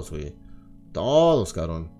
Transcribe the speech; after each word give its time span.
todos, 0.00 0.10
güey. 0.10 0.34
Todos, 0.92 1.52
cabrón. 1.52 1.90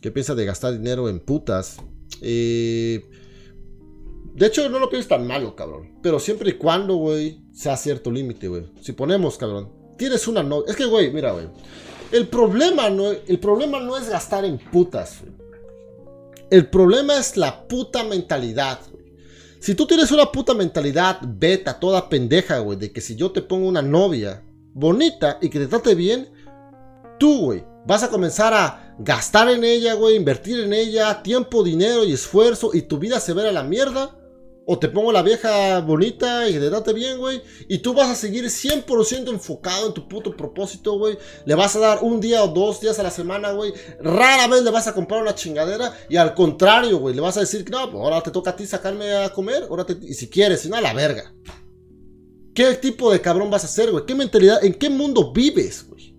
¿Qué 0.00 0.10
piensas 0.10 0.36
de 0.36 0.44
gastar 0.44 0.72
dinero 0.72 1.08
en 1.08 1.20
putas? 1.20 1.78
Eh, 2.20 3.04
de 4.34 4.46
hecho, 4.46 4.68
no 4.68 4.78
lo 4.78 4.90
pienso 4.90 5.08
tan 5.08 5.26
malo, 5.26 5.56
cabrón. 5.56 5.98
Pero 6.02 6.20
siempre 6.20 6.50
y 6.50 6.52
cuando, 6.54 6.96
güey, 6.96 7.40
sea 7.52 7.76
cierto 7.76 8.10
límite, 8.10 8.48
güey. 8.48 8.66
Si 8.80 8.92
ponemos, 8.92 9.38
cabrón, 9.38 9.72
tienes 9.96 10.28
una 10.28 10.42
novia. 10.42 10.70
Es 10.70 10.76
que, 10.76 10.84
güey, 10.84 11.10
mira, 11.12 11.32
güey. 11.32 11.48
El 12.12 12.28
problema, 12.28 12.88
no, 12.90 13.10
el 13.10 13.38
problema 13.40 13.80
no 13.80 13.96
es 13.96 14.08
gastar 14.08 14.44
en 14.44 14.58
putas. 14.58 15.22
El 16.50 16.68
problema 16.68 17.18
es 17.18 17.36
la 17.36 17.66
puta 17.66 18.04
mentalidad. 18.04 18.78
Si 19.58 19.74
tú 19.74 19.86
tienes 19.86 20.12
una 20.12 20.30
puta 20.30 20.54
mentalidad 20.54 21.18
beta, 21.26 21.80
toda 21.80 22.08
pendeja, 22.08 22.60
güey, 22.60 22.78
de 22.78 22.92
que 22.92 23.00
si 23.00 23.16
yo 23.16 23.32
te 23.32 23.42
pongo 23.42 23.66
una 23.66 23.82
novia 23.82 24.44
bonita 24.72 25.38
y 25.40 25.48
que 25.48 25.58
te 25.58 25.66
trate 25.66 25.96
bien, 25.96 26.28
tú, 27.18 27.46
güey, 27.46 27.64
vas 27.86 28.02
a 28.02 28.08
comenzar 28.08 28.52
a 28.54 28.94
gastar 28.98 29.48
en 29.50 29.64
ella, 29.64 29.94
güey, 29.94 30.16
invertir 30.16 30.60
en 30.60 30.72
ella, 30.72 31.22
tiempo, 31.22 31.62
dinero 31.62 32.04
y 32.04 32.12
esfuerzo 32.12 32.70
y 32.72 32.82
tu 32.82 32.98
vida 32.98 33.20
se 33.20 33.32
verá 33.32 33.52
la 33.52 33.62
mierda. 33.62 34.16
O 34.68 34.80
te 34.80 34.88
pongo 34.88 35.12
la 35.12 35.22
vieja 35.22 35.78
bonita 35.78 36.48
y 36.48 36.54
que 36.54 36.58
te 36.58 36.68
trate 36.68 36.92
bien, 36.92 37.18
güey. 37.18 37.40
Y 37.68 37.78
tú 37.78 37.94
vas 37.94 38.10
a 38.10 38.16
seguir 38.16 38.44
100% 38.46 39.28
enfocado 39.28 39.86
en 39.86 39.94
tu 39.94 40.08
puto 40.08 40.36
propósito, 40.36 40.98
güey. 40.98 41.16
Le 41.44 41.54
vas 41.54 41.76
a 41.76 41.78
dar 41.78 41.98
un 42.02 42.20
día 42.20 42.42
o 42.42 42.48
dos 42.48 42.80
días 42.80 42.98
a 42.98 43.04
la 43.04 43.12
semana, 43.12 43.52
güey. 43.52 43.72
Rara 44.00 44.48
vez 44.48 44.64
le 44.64 44.72
vas 44.72 44.88
a 44.88 44.92
comprar 44.92 45.22
una 45.22 45.36
chingadera. 45.36 45.96
Y 46.08 46.16
al 46.16 46.34
contrario, 46.34 46.98
güey, 46.98 47.14
le 47.14 47.20
vas 47.20 47.36
a 47.36 47.40
decir, 47.40 47.64
no, 47.70 47.88
pues 47.92 48.02
ahora 48.02 48.20
te 48.24 48.32
toca 48.32 48.50
a 48.50 48.56
ti 48.56 48.66
sacarme 48.66 49.12
a 49.14 49.32
comer. 49.32 49.68
Ahora 49.70 49.86
y 50.02 50.14
si 50.14 50.28
quieres, 50.28 50.62
si 50.62 50.68
no, 50.68 50.74
a 50.74 50.80
la 50.80 50.94
verga. 50.94 51.32
¿Qué 52.52 52.74
tipo 52.74 53.12
de 53.12 53.20
cabrón 53.20 53.50
vas 53.50 53.62
a 53.62 53.68
ser, 53.68 53.92
güey? 53.92 54.04
¿Qué 54.04 54.16
mentalidad? 54.16 54.64
¿En 54.64 54.74
qué 54.74 54.90
mundo 54.90 55.32
vives, 55.32 55.86
güey? 55.88 56.15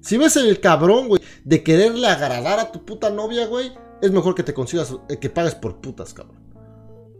Si 0.00 0.16
ves 0.16 0.36
el 0.36 0.60
cabrón, 0.60 1.08
güey, 1.08 1.20
de 1.44 1.62
quererle 1.62 2.06
agradar 2.06 2.58
a 2.58 2.72
tu 2.72 2.84
puta 2.84 3.10
novia, 3.10 3.46
güey, 3.46 3.72
es 4.00 4.10
mejor 4.10 4.34
que 4.34 4.42
te 4.42 4.54
consigas, 4.54 4.94
eh, 5.08 5.18
que 5.18 5.30
pagues 5.30 5.54
por 5.54 5.80
putas, 5.80 6.14
cabrón. 6.14 6.40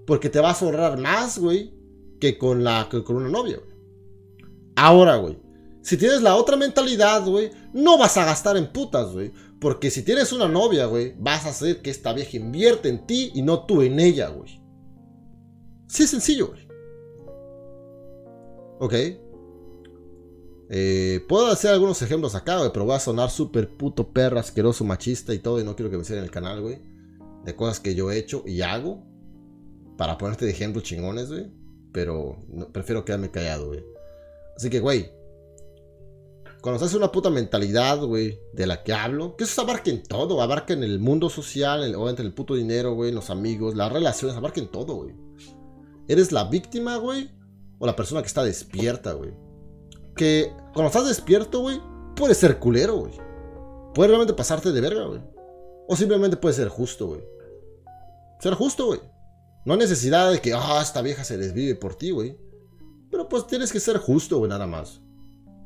Porque 0.06 0.30
te 0.30 0.40
vas 0.40 0.62
a 0.62 0.64
ahorrar 0.64 0.98
más, 0.98 1.38
güey, 1.38 1.74
que 2.20 2.38
con, 2.38 2.64
la, 2.64 2.88
con 2.88 3.16
una 3.16 3.28
novia, 3.28 3.58
güey. 3.58 3.76
Ahora, 4.76 5.16
güey. 5.16 5.38
Si 5.82 5.96
tienes 5.96 6.22
la 6.22 6.36
otra 6.36 6.56
mentalidad, 6.56 7.24
güey, 7.26 7.50
no 7.72 7.98
vas 7.98 8.16
a 8.16 8.24
gastar 8.24 8.56
en 8.56 8.72
putas, 8.72 9.12
güey. 9.12 9.32
Porque 9.60 9.90
si 9.90 10.02
tienes 10.02 10.32
una 10.32 10.48
novia, 10.48 10.86
güey, 10.86 11.14
vas 11.18 11.44
a 11.44 11.50
hacer 11.50 11.82
que 11.82 11.90
esta 11.90 12.12
vieja 12.12 12.36
invierte 12.36 12.88
en 12.88 13.06
ti 13.06 13.30
y 13.34 13.42
no 13.42 13.66
tú 13.66 13.82
en 13.82 14.00
ella, 14.00 14.28
güey. 14.28 14.60
Sí, 15.86 16.04
es 16.04 16.10
sencillo, 16.10 16.48
güey. 16.48 16.68
Ok. 18.78 18.94
Eh, 20.72 21.24
puedo 21.28 21.48
hacer 21.48 21.72
algunos 21.72 22.00
ejemplos 22.00 22.36
acá, 22.36 22.58
güey, 22.58 22.70
pero 22.72 22.84
voy 22.84 22.94
a 22.94 23.00
sonar 23.00 23.28
súper 23.28 23.76
puto 23.76 24.12
perro, 24.12 24.38
asqueroso, 24.38 24.84
machista 24.84 25.34
y 25.34 25.40
todo, 25.40 25.60
y 25.60 25.64
no 25.64 25.74
quiero 25.74 25.90
que 25.90 25.98
me 25.98 26.04
sigan 26.04 26.18
en 26.18 26.24
el 26.26 26.30
canal, 26.30 26.62
güey. 26.62 26.78
De 27.44 27.56
cosas 27.56 27.80
que 27.80 27.96
yo 27.96 28.12
he 28.12 28.18
hecho 28.18 28.44
y 28.46 28.62
hago 28.62 29.02
para 29.96 30.16
ponerte 30.16 30.44
de 30.44 30.52
ejemplo 30.52 30.80
chingones, 30.80 31.28
güey. 31.28 31.50
Pero 31.92 32.36
prefiero 32.72 33.04
quedarme 33.04 33.32
callado, 33.32 33.66
güey. 33.66 33.84
Así 34.56 34.70
que, 34.70 34.78
güey. 34.78 35.10
Cuando 36.60 36.76
estás 36.76 36.92
en 36.92 36.98
una 36.98 37.10
puta 37.10 37.30
mentalidad, 37.30 37.98
güey, 38.04 38.38
de 38.52 38.66
la 38.66 38.84
que 38.84 38.92
hablo, 38.92 39.34
que 39.34 39.44
eso 39.44 39.62
abarca 39.62 39.90
en 39.90 40.02
todo, 40.04 40.40
abarca 40.40 40.74
en 40.74 40.84
el 40.84 41.00
mundo 41.00 41.30
social, 41.30 41.82
en, 41.82 41.94
obviamente 41.96 42.22
en 42.22 42.28
el 42.28 42.34
puto 42.34 42.54
dinero, 42.54 42.94
güey, 42.94 43.10
los 43.10 43.30
amigos, 43.30 43.74
las 43.74 43.90
relaciones, 43.90 44.36
abarca 44.36 44.60
en 44.60 44.68
todo, 44.68 44.94
güey. 44.94 45.14
¿Eres 46.06 46.30
la 46.30 46.44
víctima, 46.44 46.96
güey? 46.98 47.30
O 47.78 47.86
la 47.86 47.96
persona 47.96 48.20
que 48.20 48.28
está 48.28 48.44
despierta, 48.44 49.14
güey. 49.14 49.32
Que 50.20 50.52
cuando 50.74 50.88
estás 50.88 51.08
despierto, 51.08 51.60
güey, 51.60 51.80
puedes 52.14 52.36
ser 52.36 52.58
culero, 52.58 52.94
güey. 52.94 53.12
Puedes 53.94 54.10
realmente 54.10 54.34
pasarte 54.34 54.70
de 54.70 54.78
verga, 54.82 55.06
güey. 55.06 55.22
O 55.88 55.96
simplemente 55.96 56.36
puedes 56.36 56.56
ser 56.56 56.68
justo, 56.68 57.06
güey. 57.06 57.22
Ser 58.38 58.52
justo, 58.52 58.88
güey. 58.88 59.00
No 59.64 59.72
hay 59.72 59.78
necesidad 59.78 60.30
de 60.30 60.38
que, 60.42 60.52
ah, 60.52 60.80
esta 60.82 61.00
vieja 61.00 61.24
se 61.24 61.38
desvive 61.38 61.74
por 61.74 61.94
ti, 61.94 62.10
güey. 62.10 62.36
Pero 63.10 63.30
pues 63.30 63.46
tienes 63.46 63.72
que 63.72 63.80
ser 63.80 63.96
justo, 63.96 64.36
güey, 64.36 64.50
nada 64.50 64.66
más. 64.66 65.00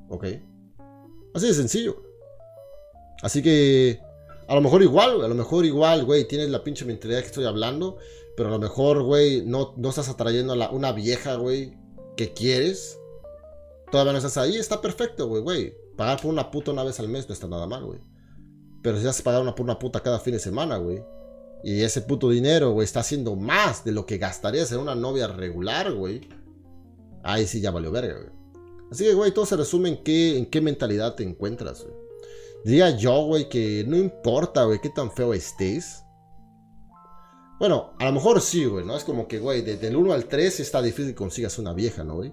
¿Ok? 0.09 0.25
Así 1.34 1.48
de 1.48 1.54
sencillo. 1.54 2.00
Así 3.22 3.43
que, 3.43 3.98
a 4.47 4.54
lo 4.54 4.60
mejor 4.60 4.84
igual, 4.84 5.25
a 5.25 5.26
lo 5.26 5.34
mejor 5.34 5.64
igual, 5.64 6.04
güey, 6.04 6.28
tienes 6.28 6.50
la 6.50 6.62
pinche 6.62 6.84
mentalidad 6.84 7.22
que 7.22 7.26
estoy 7.26 7.47
hablando. 7.47 7.98
Pero 8.37 8.50
a 8.50 8.53
lo 8.53 8.60
mejor, 8.60 9.03
güey, 9.03 9.44
no, 9.44 9.75
no 9.76 9.88
estás 9.88 10.09
atrayendo 10.09 10.53
a 10.53 10.70
una 10.70 10.93
vieja, 10.93 11.34
güey, 11.34 11.76
que 12.16 12.32
quieres. 12.32 13.00
Todavía 13.94 14.12
no 14.12 14.19
estás 14.19 14.37
ahí, 14.38 14.56
está 14.56 14.81
perfecto, 14.81 15.28
güey, 15.28 15.43
güey. 15.43 15.75
Pagar 15.97 16.21
por 16.21 16.32
una 16.32 16.50
puta 16.50 16.72
una 16.72 16.82
vez 16.82 16.99
al 16.99 17.09
mes 17.09 17.28
no 17.28 17.32
está 17.32 17.47
nada 17.47 17.66
mal, 17.66 17.84
güey. 17.84 18.00
Pero 18.82 18.99
si 18.99 19.05
vas 19.05 19.21
a 19.21 19.22
pagar 19.22 19.41
una 19.41 19.55
por 19.55 19.65
una 19.65 19.78
puta 19.78 20.00
cada 20.00 20.19
fin 20.19 20.34
de 20.34 20.41
semana, 20.41 20.78
güey 20.78 21.03
y 21.65 21.81
ese 21.81 22.03
puto 22.03 22.28
dinero, 22.28 22.72
güey, 22.72 22.84
está 22.84 23.00
haciendo 23.00 23.37
más 23.37 23.84
de 23.84 23.93
lo 23.93 24.05
que 24.05 24.19
gastarías 24.19 24.71
en 24.71 24.81
una 24.81 24.94
novia 24.94 25.28
regular, 25.28 25.94
güey. 25.94 26.28
Ahí 27.22 27.47
sí 27.47 27.62
ya 27.62 27.71
valió 27.71 27.91
verga, 27.91 28.16
güey. 28.16 28.28
Así 28.93 29.05
que, 29.05 29.15
güey, 29.15 29.32
todo 29.32 29.47
se 29.47 29.56
resume 29.56 29.88
en 29.88 30.05
qué, 30.05 30.37
en 30.37 30.44
qué 30.44 30.61
mentalidad 30.61 31.15
te 31.15 31.22
encuentras, 31.22 31.82
güey. 31.82 31.97
Diría 32.66 32.91
yo, 32.91 33.25
güey, 33.25 33.49
que 33.49 33.82
no 33.88 33.97
importa, 33.97 34.65
güey, 34.65 34.78
qué 34.78 34.91
tan 34.91 35.11
feo 35.11 35.32
estés. 35.32 36.05
Bueno, 37.59 37.94
a 37.99 38.05
lo 38.05 38.12
mejor 38.12 38.43
sí, 38.43 38.66
güey, 38.66 38.84
¿no? 38.84 38.94
Es 38.94 39.05
como 39.05 39.26
que, 39.26 39.38
güey, 39.38 39.62
desde 39.62 39.88
el 39.88 39.97
1 39.97 40.12
al 40.12 40.26
3 40.26 40.61
está 40.61 40.82
difícil 40.82 41.12
que 41.12 41.15
consigas 41.15 41.59
una 41.59 41.72
vieja, 41.72 42.05
¿no, 42.05 42.16
güey? 42.16 42.31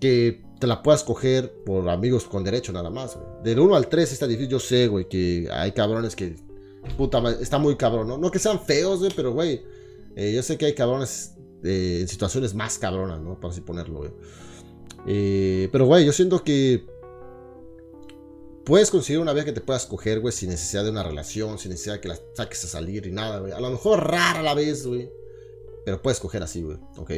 Que 0.00 0.42
te 0.60 0.66
la 0.66 0.82
puedas 0.82 1.02
coger 1.04 1.52
por 1.64 1.88
amigos 1.88 2.24
con 2.24 2.44
derecho 2.44 2.72
nada 2.72 2.90
más, 2.90 3.16
güey. 3.16 3.26
Del 3.42 3.60
1 3.60 3.76
al 3.76 3.88
3 3.88 4.12
está 4.12 4.26
difícil, 4.26 4.50
yo 4.50 4.60
sé, 4.60 4.88
güey, 4.88 5.08
que 5.08 5.48
hay 5.50 5.72
cabrones 5.72 6.16
que 6.16 6.36
Puta, 6.96 7.22
está 7.40 7.58
muy 7.58 7.76
cabrón, 7.76 8.08
¿no? 8.08 8.18
No 8.18 8.30
que 8.30 8.38
sean 8.38 8.60
feos, 8.60 9.00
güey, 9.00 9.12
pero, 9.14 9.32
güey, 9.32 9.62
eh, 10.14 10.32
yo 10.34 10.42
sé 10.42 10.56
que 10.56 10.66
hay 10.66 10.74
cabrones 10.74 11.34
eh, 11.64 11.98
en 12.00 12.08
situaciones 12.08 12.54
más 12.54 12.78
cabronas, 12.78 13.20
¿no? 13.20 13.38
Para 13.40 13.52
así 13.52 13.60
ponerlo, 13.60 13.98
güey. 13.98 14.10
Eh, 15.06 15.68
pero, 15.72 15.86
güey, 15.86 16.06
yo 16.06 16.12
siento 16.12 16.42
que 16.42 16.86
puedes 18.64 18.90
conseguir 18.90 19.20
una 19.20 19.32
vez 19.32 19.44
que 19.44 19.52
te 19.52 19.60
puedas 19.60 19.86
coger, 19.86 20.20
güey, 20.20 20.32
sin 20.32 20.50
necesidad 20.50 20.84
de 20.84 20.90
una 20.90 21.02
relación, 21.02 21.58
sin 21.58 21.70
necesidad 21.70 21.94
de 21.94 22.00
que 22.00 22.08
la 22.08 22.18
saques 22.34 22.64
a 22.64 22.68
salir 22.68 23.06
y 23.06 23.12
nada, 23.12 23.40
güey. 23.40 23.52
A 23.52 23.60
lo 23.60 23.70
mejor 23.70 24.08
rara 24.10 24.42
la 24.42 24.54
vez, 24.54 24.86
güey. 24.86 25.10
Pero 25.84 26.00
puedes 26.02 26.18
coger 26.18 26.42
así, 26.42 26.62
güey, 26.62 26.78
¿ok? 26.96 27.10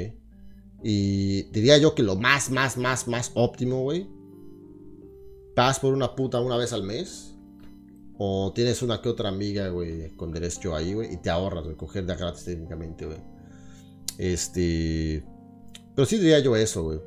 Y 0.83 1.43
diría 1.50 1.78
yo 1.78 1.94
que 1.94 2.03
lo 2.03 2.16
más, 2.16 2.50
más, 2.50 2.77
más, 2.77 3.09
más 3.09 3.33
óptimo, 3.34 3.83
güey. 3.83 4.09
Vas 5.56 5.81
por 5.81 5.93
una 5.93 6.15
puta 6.15 6.41
una 6.41 6.56
vez 6.56 6.72
al 6.72 6.84
mes. 6.84 7.34
O 8.19 8.53
tienes 8.53 8.83
una 8.83 9.00
que 9.00 9.09
otra 9.09 9.28
amiga, 9.28 9.69
güey, 9.69 10.11
con 10.17 10.33
derecho 10.33 10.75
ahí, 10.75 10.93
güey, 10.93 11.15
y 11.15 11.17
te 11.19 11.31
ahorras, 11.31 11.65
güey, 11.65 11.77
coger 11.77 12.05
de 12.05 12.17
gratis 12.17 12.44
técnicamente, 12.44 13.06
güey. 13.06 13.19
Este. 14.19 15.25
Pero 15.94 16.06
sí 16.06 16.19
diría 16.19 16.41
yo 16.41 16.56
eso, 16.56 16.83
güey. 16.83 17.00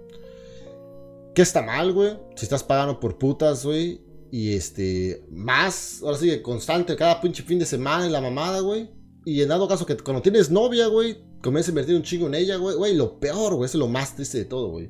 ¿Qué 1.36 1.42
está 1.42 1.62
mal, 1.62 1.92
güey? 1.94 2.18
Si 2.36 2.46
estás 2.46 2.64
pagando 2.64 3.00
por 3.00 3.18
putas, 3.18 3.66
güey. 3.66 4.02
Y 4.32 4.54
este. 4.54 5.26
Más, 5.30 6.02
ahora 6.02 6.18
sí, 6.18 6.42
constante, 6.42 6.96
cada 6.96 7.20
pinche 7.20 7.44
fin 7.44 7.60
de 7.60 7.66
semana 7.66 8.06
en 8.06 8.14
la 8.14 8.22
mamada, 8.22 8.62
güey. 8.62 8.90
Y 9.26 9.42
en 9.42 9.50
dado 9.50 9.68
caso 9.68 9.86
que 9.86 9.98
cuando 9.98 10.22
tienes 10.22 10.50
novia, 10.50 10.88
güey, 10.88 11.18
comienzas 11.42 11.70
a 11.70 11.72
invertir 11.72 11.96
un 11.96 12.04
chingo 12.04 12.28
en 12.28 12.36
ella, 12.36 12.58
güey. 12.58 12.76
Güey, 12.76 12.96
lo 12.96 13.20
peor, 13.20 13.56
güey, 13.56 13.66
eso 13.66 13.78
es 13.78 13.80
lo 13.80 13.88
más 13.88 14.16
triste 14.16 14.38
de 14.40 14.46
todo, 14.46 14.70
güey. 14.70 14.90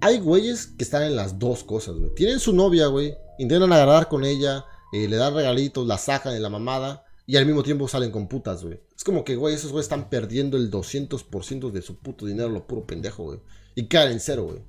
Hay 0.00 0.18
güeyes 0.20 0.66
que 0.66 0.84
están 0.84 1.02
en 1.02 1.16
las 1.16 1.38
dos 1.38 1.64
cosas, 1.64 1.96
güey. 1.96 2.14
Tienen 2.14 2.38
su 2.38 2.52
novia, 2.52 2.86
güey. 2.86 3.14
Intentan 3.38 3.72
agarrar 3.72 4.08
con 4.08 4.24
ella 4.24 4.64
eh, 4.92 5.08
le 5.08 5.16
dan 5.16 5.34
regalitos, 5.34 5.86
la 5.86 5.98
sacan 5.98 6.32
de 6.32 6.40
la 6.40 6.48
mamada 6.48 7.04
y 7.26 7.36
al 7.36 7.46
mismo 7.46 7.62
tiempo 7.62 7.88
salen 7.88 8.10
con 8.10 8.28
putas, 8.28 8.62
güey. 8.62 8.80
Es 8.96 9.04
como 9.04 9.24
que, 9.24 9.36
güey, 9.36 9.54
esos 9.54 9.72
güeyes 9.72 9.86
están 9.86 10.08
perdiendo 10.08 10.56
el 10.56 10.70
200% 10.70 11.70
de 11.70 11.82
su 11.82 11.98
puto 11.98 12.26
dinero, 12.26 12.48
lo 12.48 12.66
puro 12.66 12.86
pendejo, 12.86 13.24
güey. 13.24 13.40
Y 13.74 13.88
caen 13.88 14.12
en 14.12 14.20
cero, 14.20 14.44
güey. 14.44 14.62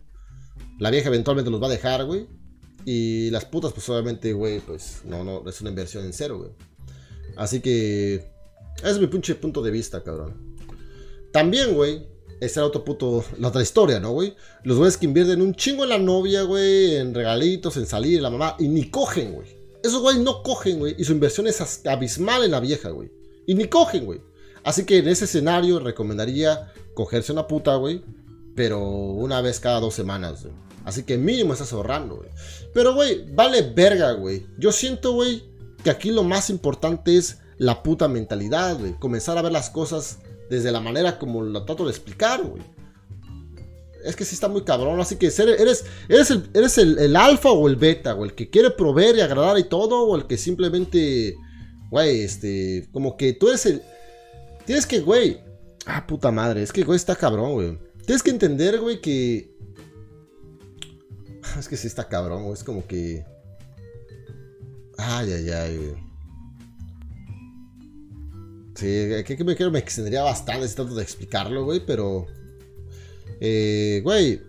La 0.79 0.89
vieja 0.89 1.09
eventualmente 1.09 1.51
los 1.51 1.61
va 1.61 1.67
a 1.67 1.71
dejar, 1.71 2.05
güey. 2.05 2.27
Y 2.83 3.29
las 3.29 3.45
putas, 3.45 3.73
pues 3.73 3.87
obviamente, 3.89 4.33
güey, 4.33 4.59
pues 4.59 5.01
no, 5.05 5.23
no, 5.23 5.47
es 5.47 5.61
una 5.61 5.69
inversión 5.69 6.03
en 6.03 6.13
cero, 6.13 6.39
güey. 6.39 6.51
Así 7.35 7.59
que, 7.59 8.31
ese 8.77 8.91
es 8.91 8.99
mi 8.99 9.07
pinche 9.07 9.35
punto 9.35 9.61
de 9.61 9.71
vista, 9.71 10.03
cabrón. 10.03 10.46
También, 11.37 11.75
güey, 11.75 12.07
ese 12.39 12.59
era 12.59 12.67
otro 12.67 12.83
puto, 12.83 13.23
la 13.37 13.49
otra 13.49 13.61
historia, 13.61 13.99
¿no, 13.99 14.11
güey? 14.11 14.35
Los 14.63 14.77
güeyes 14.77 14.97
que 14.97 15.05
invierten 15.05 15.39
un 15.41 15.53
chingo 15.53 15.83
en 15.83 15.89
la 15.89 15.99
novia, 15.99 16.41
güey, 16.41 16.95
en 16.95 17.13
regalitos, 17.13 17.77
en 17.77 17.85
salir, 17.85 18.17
en 18.17 18.23
la 18.23 18.31
mamá, 18.31 18.55
y 18.57 18.67
ni 18.67 18.89
cogen, 18.89 19.33
güey. 19.33 19.47
Esos 19.83 20.01
güey 20.01 20.19
no 20.19 20.41
cogen, 20.41 20.79
güey. 20.79 20.95
Y 20.97 21.03
su 21.03 21.11
inversión 21.11 21.45
es 21.45 21.85
abismal 21.85 22.43
en 22.43 22.51
la 22.51 22.59
vieja, 22.59 22.89
güey. 22.89 23.11
Y 23.45 23.53
ni 23.53 23.65
cogen, 23.65 24.05
güey. 24.05 24.19
Así 24.63 24.83
que 24.83 24.97
en 24.97 25.07
ese 25.07 25.25
escenario 25.25 25.79
recomendaría 25.79 26.73
cogerse 26.95 27.31
una 27.31 27.47
puta, 27.47 27.75
güey. 27.75 28.03
Pero 28.55 28.81
una 28.81 29.41
vez 29.41 29.59
cada 29.59 29.79
dos 29.79 29.93
semanas, 29.93 30.41
güey. 30.41 30.55
Así 30.85 31.03
que 31.03 31.19
mínimo 31.19 31.53
estás 31.53 31.71
ahorrando, 31.71 32.17
güey. 32.17 32.29
Pero, 32.73 32.95
güey, 32.95 33.31
vale 33.33 33.61
verga, 33.61 34.13
güey. 34.13 34.47
Yo 34.57 34.71
siento, 34.71 35.11
güey, 35.13 35.43
que 35.83 35.91
aquí 35.91 36.09
lo 36.09 36.23
más 36.23 36.49
importante 36.49 37.15
es 37.15 37.37
la 37.57 37.83
puta 37.83 38.07
mentalidad, 38.07 38.79
güey. 38.79 38.93
Comenzar 38.93 39.37
a 39.37 39.43
ver 39.43 39.51
las 39.51 39.69
cosas 39.69 40.19
desde 40.49 40.71
la 40.71 40.79
manera 40.79 41.17
como 41.19 41.41
lo 41.41 41.65
trato 41.65 41.85
de 41.85 41.91
explicar, 41.91 42.43
güey. 42.43 42.63
Es 44.03 44.15
que 44.15 44.25
sí 44.25 44.35
está 44.35 44.47
muy 44.47 44.63
cabrón. 44.63 44.99
Así 44.99 45.17
que 45.17 45.27
eres, 45.27 45.83
eres, 46.07 46.31
el, 46.31 46.49
eres 46.53 46.77
el, 46.77 47.15
alfa 47.15 47.51
o 47.51 47.67
el 47.67 47.75
beta, 47.75 48.15
o 48.15 48.25
el 48.25 48.33
que 48.33 48.49
quiere 48.49 48.71
proveer 48.71 49.17
y 49.17 49.21
agradar 49.21 49.57
y 49.59 49.65
todo, 49.65 50.03
o 50.03 50.15
el 50.15 50.27
que 50.27 50.37
simplemente, 50.37 51.35
güey, 51.89 52.21
este, 52.21 52.87
como 52.91 53.17
que 53.17 53.33
tú 53.33 53.49
eres 53.49 53.65
el... 53.65 53.81
Tienes 54.65 54.85
que, 54.85 54.99
güey... 54.99 55.41
Ah, 55.85 56.05
puta 56.05 56.31
madre, 56.31 56.63
es 56.63 56.71
que, 56.71 56.83
güey, 56.83 56.97
está 56.97 57.15
cabrón, 57.15 57.53
güey. 57.53 57.79
Tienes 58.05 58.23
que 58.23 58.31
entender, 58.31 58.79
güey, 58.79 59.01
que... 59.01 59.55
Es 61.57 61.67
que 61.67 61.77
sí 61.77 61.87
está 61.87 62.07
cabrón, 62.07 62.43
güey. 62.43 62.53
Es 62.53 62.63
como 62.63 62.85
que... 62.85 63.25
Ay, 64.97 65.31
ay, 65.31 65.49
ay, 65.49 65.77
güey. 65.77 66.06
Sí, 68.77 69.23
que 69.25 69.43
me, 69.43 69.55
me 69.71 69.79
extendería 69.79 70.21
bastante 70.21 70.67
tanto 70.69 70.93
de 70.93 71.01
explicarlo, 71.01 71.65
güey, 71.65 71.83
pero... 71.83 72.27
Eh, 73.39 74.01
güey, 74.03 74.39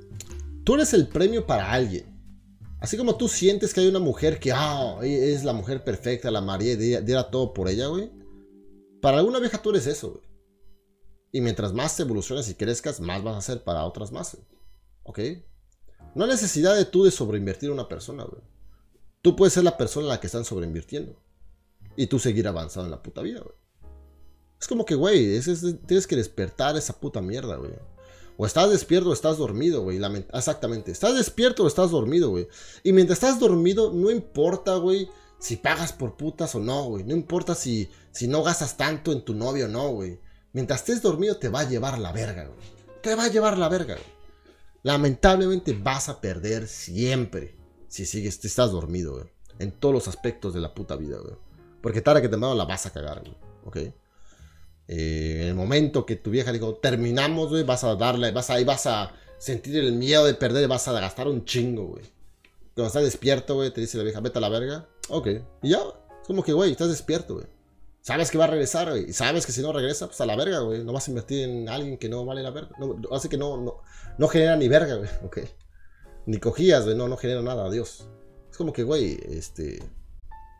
tú 0.65 0.75
eres 0.75 0.93
el 0.93 1.09
premio 1.09 1.47
para 1.47 1.73
alguien. 1.73 2.05
Así 2.79 2.99
como 2.99 3.17
tú 3.17 3.27
sientes 3.27 3.73
que 3.73 3.81
hay 3.81 3.89
una 3.89 4.01
mujer 4.01 4.39
que 4.39 4.53
ah, 4.53 4.99
es 5.03 5.45
la 5.45 5.55
mujer 5.55 5.83
perfecta, 5.83 6.31
la 6.31 6.43
María, 6.43 6.75
y 6.75 6.77
diera 6.77 7.31
todo 7.31 7.55
por 7.55 7.71
ella, 7.71 7.87
güey. 7.87 8.11
Para 9.01 9.17
alguna 9.17 9.39
vieja 9.41 9.63
tú 9.63 9.71
eres 9.71 9.87
eso, 9.87 10.11
güey. 10.11 10.23
Y 11.33 11.41
mientras 11.41 11.73
más 11.73 11.99
evoluciones 11.99 12.51
y 12.51 12.55
crezcas, 12.55 13.01
más 13.01 13.23
vas 13.23 13.35
a 13.35 13.39
hacer 13.39 13.65
para 13.65 13.87
otras 13.87 14.13
más. 14.13 14.37
¿Ok? 15.05 15.21
No 16.15 16.25
hay 16.25 16.31
necesidad 16.31 16.77
de 16.77 16.85
tú 16.85 17.05
de 17.05 17.11
sobreinvertir 17.11 17.71
a 17.71 17.73
una 17.73 17.89
persona, 17.89 18.25
güey. 18.25 18.43
Tú 19.23 19.37
puedes 19.37 19.55
ser 19.55 19.65
la 19.65 19.79
persona 19.79 20.05
en 20.05 20.11
la 20.11 20.21
que 20.21 20.27
están 20.27 20.45
sobreinvirtiendo. 20.45 21.19
Y 21.97 22.09
tú 22.09 22.19
seguir 22.19 22.47
avanzando 22.47 22.89
en 22.89 22.91
la 22.91 23.03
puta 23.03 23.23
vida, 23.23 23.41
güey. 23.41 23.57
Es 24.61 24.67
como 24.67 24.85
que, 24.85 24.95
güey, 24.95 25.41
tienes 25.87 26.07
que 26.07 26.17
despertar 26.17 26.77
esa 26.77 26.99
puta 26.99 27.21
mierda, 27.21 27.57
güey. 27.57 27.73
O 28.37 28.47
estás 28.47 28.71
despierto 28.71 29.11
o 29.11 29.13
estás 29.13 29.39
dormido, 29.39 29.83
güey. 29.83 30.01
Exactamente. 30.33 30.93
Estás 30.93 31.17
despierto 31.17 31.65
o 31.65 31.67
estás 31.67 31.91
dormido, 31.91 32.31
güey. 32.31 32.49
Y 32.83 32.93
mientras 32.93 33.19
estás 33.19 33.41
dormido, 33.41 33.93
no 33.93 34.11
importa, 34.11 34.77
güey, 34.77 35.09
si 35.39 35.57
pagas 35.57 35.93
por 35.93 36.17
putas 36.17 36.55
o 36.55 36.61
no, 36.61 36.85
güey. 36.85 37.05
No 37.05 37.15
importa 37.15 37.55
si, 37.55 37.89
si 38.13 38.29
no 38.29 38.43
gastas 38.43 38.77
tanto 38.77 39.13
en 39.13 39.25
tu 39.25 39.35
novio 39.35 39.67
o 39.67 39.69
no, 39.69 39.89
güey. 39.91 40.21
Mientras 40.53 40.81
estés 40.81 41.03
dormido, 41.03 41.37
te 41.37 41.49
va 41.49 41.61
a 41.61 41.69
llevar 41.69 41.99
la 41.99 42.13
verga, 42.13 42.45
güey. 42.45 42.59
Te 43.03 43.15
va 43.15 43.25
a 43.25 43.29
llevar 43.29 43.59
la 43.59 43.69
verga, 43.69 43.95
güey. 43.95 44.19
Lamentablemente 44.83 45.73
vas 45.73 46.09
a 46.09 46.21
perder 46.21 46.69
siempre 46.69 47.57
si 47.89 48.07
sigues, 48.07 48.45
estás 48.45 48.71
dormido, 48.71 49.15
güey. 49.15 49.27
En 49.59 49.73
todos 49.73 49.95
los 49.95 50.09
aspectos 50.09 50.55
de 50.55 50.61
la 50.61 50.75
puta 50.75 50.95
vida, 50.95 51.19
güey. 51.19 51.35
Porque 51.83 52.03
tarde 52.03 52.23
que 52.23 52.29
temprano 52.29 52.55
la 52.55 52.65
vas 52.65 52.87
a 52.87 52.93
cagar, 52.93 53.21
güey. 53.21 53.37
¿Ok? 53.65 53.95
Eh, 54.89 55.41
en 55.43 55.49
el 55.49 55.55
momento 55.55 56.07
que 56.07 56.17
tu 56.17 56.31
vieja 56.31 56.51
dijo, 56.51 56.75
terminamos, 56.77 57.51
güey, 57.51 57.63
vas 57.63 57.85
a 57.85 57.95
darle, 57.95 58.33
vas 58.33 58.51
a, 58.51 58.63
vas 58.65 58.87
a 58.87 59.13
sentir 59.39 59.77
el 59.77 59.93
miedo 59.93 60.25
de 60.25 60.35
perder, 60.35 60.67
vas 60.67 60.89
a 60.89 60.93
gastar 60.93 61.29
un 61.29 61.45
chingo, 61.45 61.85
güey. 61.85 62.05
Cuando 62.75 62.89
estás 62.89 63.05
despierto, 63.05 63.55
güey, 63.57 63.71
te 63.71 63.81
dice 63.81 63.99
la 63.99 64.05
vieja, 64.05 64.21
vete 64.21 64.39
a 64.39 64.41
la 64.41 64.49
verga. 64.49 64.89
Ok. 65.11 65.29
Y 65.63 65.71
ya, 65.71 65.79
es 65.79 66.27
como 66.27 66.43
que, 66.43 66.53
güey, 66.53 66.73
estás 66.73 66.89
despierto, 66.89 67.35
güey. 67.35 67.47
Sabes 68.01 68.31
que 68.31 68.39
va 68.39 68.45
a 68.45 68.49
regresar, 68.49 68.89
güey. 68.89 69.11
Y 69.11 69.13
sabes 69.13 69.45
que 69.45 69.53
si 69.53 69.61
no 69.61 69.73
regresa, 69.73 70.07
pues 70.07 70.21
a 70.21 70.27
la 70.27 70.37
verga, 70.37 70.61
güey. 70.61 70.83
No 70.83 70.93
vas 70.93 71.09
a 71.09 71.11
invertir 71.11 71.47
en 71.47 71.69
alguien 71.69 71.99
que 71.99 72.09
no 72.09 72.25
vale 72.25 72.43
la 72.43 72.51
verga. 72.51 72.71
No, 72.79 72.97
así 73.15 73.29
que 73.29 73.37
no, 73.37 73.59
no, 73.59 73.83
no 74.17 74.29
genera 74.29 74.57
ni 74.57 74.69
verga, 74.69 74.95
güey. 74.95 75.11
Ok. 75.25 75.41
Ni 76.25 76.39
cogías, 76.39 76.85
güey. 76.85 76.97
No, 76.97 77.09
no 77.09 77.17
genera 77.17 77.43
nada. 77.43 77.67
Adiós. 77.67 78.09
Es 78.51 78.57
como 78.57 78.73
que, 78.73 78.83
güey, 78.83 79.19
este. 79.29 79.79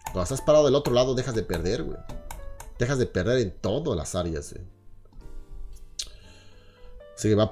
Cuando 0.05 0.25
estás 0.25 0.43
parado 0.43 0.67
del 0.67 0.75
otro 0.75 0.93
lado, 0.93 1.15
dejas 1.15 1.35
de 1.35 1.43
perder, 1.43 1.85
güey. 1.85 1.99
Dejas 2.79 2.99
de 2.99 3.07
perder 3.07 3.39
en 3.39 3.51
todas 3.51 3.97
las 3.97 4.15
áreas. 4.15 4.55
Así 7.17 7.29
que 7.29 7.35
va 7.35 7.47